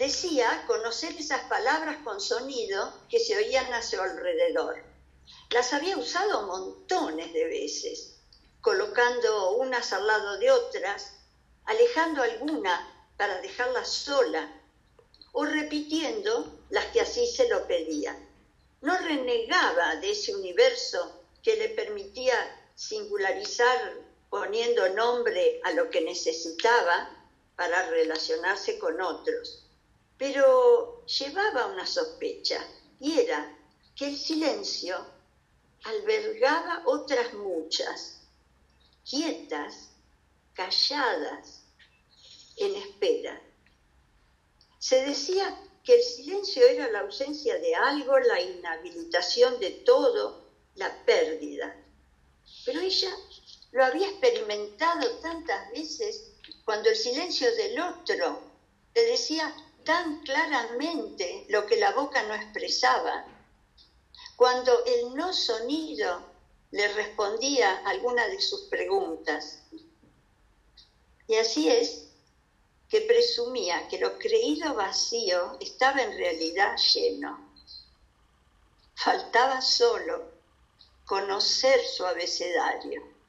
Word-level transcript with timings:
Decía 0.00 0.64
conocer 0.66 1.14
esas 1.18 1.42
palabras 1.42 1.98
con 2.02 2.22
sonido 2.22 2.90
que 3.10 3.20
se 3.20 3.36
oían 3.36 3.70
a 3.74 3.82
su 3.82 4.00
alrededor. 4.00 4.82
Las 5.50 5.74
había 5.74 5.98
usado 5.98 6.46
montones 6.46 7.34
de 7.34 7.44
veces, 7.44 8.14
colocando 8.62 9.50
unas 9.56 9.92
al 9.92 10.06
lado 10.06 10.38
de 10.38 10.50
otras, 10.52 11.18
alejando 11.66 12.22
alguna 12.22 13.10
para 13.18 13.42
dejarla 13.42 13.84
sola 13.84 14.50
o 15.32 15.44
repitiendo 15.44 16.60
las 16.70 16.86
que 16.86 17.02
así 17.02 17.26
se 17.26 17.46
lo 17.50 17.66
pedían. 17.66 18.26
No 18.80 18.96
renegaba 18.96 19.96
de 19.96 20.12
ese 20.12 20.34
universo 20.34 21.26
que 21.42 21.56
le 21.56 21.68
permitía 21.68 22.38
singularizar 22.74 23.98
poniendo 24.30 24.88
nombre 24.94 25.60
a 25.62 25.72
lo 25.72 25.90
que 25.90 26.00
necesitaba 26.00 27.10
para 27.54 27.82
relacionarse 27.90 28.78
con 28.78 28.98
otros. 28.98 29.66
Pero 30.20 31.06
llevaba 31.06 31.68
una 31.68 31.86
sospecha 31.86 32.62
y 33.00 33.18
era 33.20 33.56
que 33.96 34.08
el 34.08 34.18
silencio 34.18 35.02
albergaba 35.84 36.82
otras 36.84 37.32
muchas, 37.32 38.20
quietas, 39.08 39.92
calladas, 40.52 41.62
en 42.58 42.76
espera. 42.76 43.40
Se 44.78 45.06
decía 45.06 45.58
que 45.82 45.94
el 45.94 46.02
silencio 46.02 46.66
era 46.66 46.90
la 46.90 47.00
ausencia 47.00 47.58
de 47.58 47.74
algo, 47.74 48.18
la 48.18 48.42
inhabilitación 48.42 49.58
de 49.58 49.70
todo, 49.70 50.44
la 50.74 51.02
pérdida. 51.06 51.74
Pero 52.66 52.80
ella 52.80 53.10
lo 53.72 53.86
había 53.86 54.10
experimentado 54.10 55.18
tantas 55.20 55.70
veces 55.70 56.30
cuando 56.66 56.90
el 56.90 56.96
silencio 56.96 57.50
del 57.56 57.80
otro 57.80 58.42
le 58.94 59.02
decía 59.06 59.56
tan 59.84 60.20
claramente 60.20 61.46
lo 61.48 61.66
que 61.66 61.76
la 61.76 61.92
boca 61.92 62.22
no 62.24 62.34
expresaba, 62.34 63.24
cuando 64.36 64.84
el 64.84 65.14
no 65.14 65.32
sonido 65.32 66.24
le 66.70 66.88
respondía 66.94 67.78
alguna 67.86 68.26
de 68.28 68.40
sus 68.40 68.62
preguntas. 68.62 69.62
Y 71.26 71.36
así 71.36 71.68
es 71.68 72.06
que 72.88 73.02
presumía 73.02 73.86
que 73.88 73.98
lo 73.98 74.18
creído 74.18 74.74
vacío 74.74 75.56
estaba 75.60 76.02
en 76.02 76.16
realidad 76.16 76.76
lleno. 76.76 77.52
Faltaba 78.94 79.60
solo 79.60 80.32
conocer 81.04 81.80
su 81.86 82.04
abecedario. 82.04 83.19